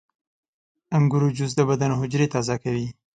•د 0.03 0.03
انګورو 0.97 1.27
جوس 1.37 1.51
د 1.55 1.61
بدن 1.69 1.91
حجرې 2.01 2.27
تازه 2.33 2.55
کوي. 2.63 2.87